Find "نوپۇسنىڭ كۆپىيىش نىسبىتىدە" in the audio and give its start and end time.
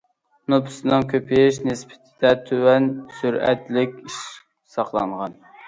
0.53-2.33